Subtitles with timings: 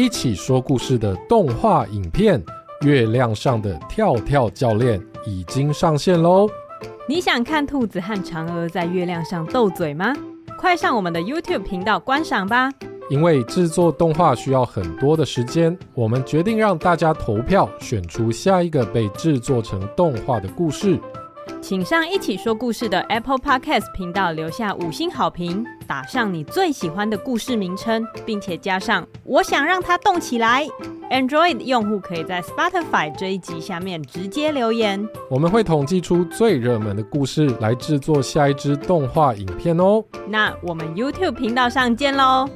[0.00, 2.42] 一起说故事的动画影片
[2.86, 6.48] 《月亮上的跳跳教练》已经上线喽！
[7.06, 10.14] 你想看兔子和嫦娥在月亮上斗嘴吗？
[10.58, 12.70] 快上我们的 YouTube 频道观赏吧！
[13.10, 20.98] 因为制作动画需要很多的时间，我们决定让大家投票选出下一个被制作成动画的故事。
[21.70, 30.66] 请上一起说故事的 Apple Podcast 频道留下五星好评，打上你最喜欢的故事名称，并且加上“我想让它动起来”。
[31.12, 40.02] Android 用户可以在 Spotify 这一集下面直接留言，我们会统计出最热门的故事来制作下一支动画影片哦。
[40.26, 42.50] 那我们 YouTube 频道上见喽！